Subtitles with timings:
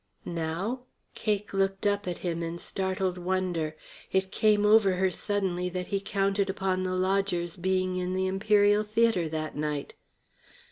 [0.25, 0.79] "Now?"
[1.13, 3.75] Cake looked up at him in startled wonder.
[4.11, 8.81] It came over her suddenly that he counted upon the lodger's being in the Imperial
[8.83, 9.93] Theatre that night.